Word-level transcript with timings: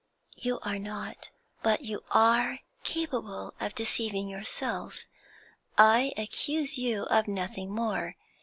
'You 0.35 0.57
are 0.63 0.79
not. 0.79 1.29
But 1.61 1.81
you 1.81 2.03
are 2.09 2.61
capable 2.83 3.53
of 3.59 3.75
deceiving 3.75 4.27
yourself; 4.27 5.05
I 5.77 6.11
accuse 6.17 6.75
you 6.75 7.03
of 7.03 7.27
nothing 7.27 7.69
more. 7.69 8.15